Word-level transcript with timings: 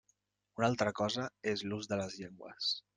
Una 0.61 0.65
altra 0.69 0.95
cosa 1.01 1.27
és 1.55 1.65
l'ús 1.69 1.95
de 1.95 2.05
les 2.05 2.21
llengües. 2.25 2.77